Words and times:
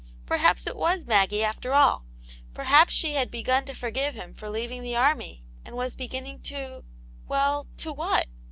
Perhaps 0.25 0.65
it 0.65 0.75
was 0.75 1.05
Maggie 1.05 1.43
after 1.43 1.75
all: 1.75 2.05
perhaps 2.55 2.91
she 2.91 3.13
bad 3.13 3.29
begun 3.29 3.65
to 3.65 3.75
forgive 3.75 4.15
him 4.15 4.33
for 4.33 4.49
leaving 4.49 4.81
the 4.81 4.95
army, 4.95 5.43
and 5.63 5.75
was 5.75 5.95
beginning 5.95 6.41
to— 6.41 6.83
well, 7.27 7.67
to 7.77 7.93
what 7.93 8.25